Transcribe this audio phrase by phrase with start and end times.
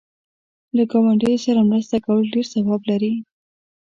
[0.75, 3.13] له گاونډیو سره مرسته کول ډېر ثواب لري.